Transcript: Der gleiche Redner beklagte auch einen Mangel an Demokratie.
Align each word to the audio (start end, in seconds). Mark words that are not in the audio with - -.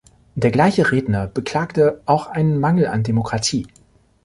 Der 0.33 0.49
gleiche 0.49 0.91
Redner 0.91 1.27
beklagte 1.27 2.01
auch 2.07 2.25
einen 2.25 2.59
Mangel 2.59 2.87
an 2.87 3.03
Demokratie. 3.03 3.67